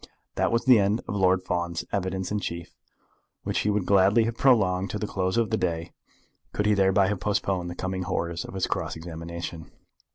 That 0.33 0.51
was 0.51 0.65
the 0.65 0.79
end 0.79 1.01
of 1.07 1.13
Lord 1.15 1.43
Fawn's 1.43 1.85
evidence 1.91 2.31
in 2.31 2.39
chief, 2.39 2.73
which 3.43 3.59
he 3.59 3.69
would 3.69 3.85
gladly 3.85 4.23
have 4.23 4.35
prolonged 4.35 4.89
to 4.89 4.97
the 4.97 5.05
close 5.05 5.37
of 5.37 5.51
the 5.51 5.57
day 5.57 5.93
could 6.53 6.65
he 6.65 6.73
thereby 6.73 7.05
have 7.07 7.19
postponed 7.19 7.69
the 7.69 7.75
coming 7.75 8.01
horrors 8.01 8.43
of 8.43 8.55
his 8.55 8.65
cross 8.65 8.95
examination. 8.95 9.69